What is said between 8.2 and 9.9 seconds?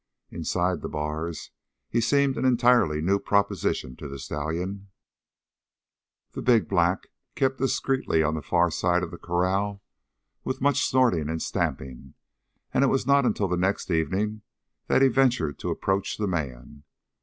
on the far side of the corral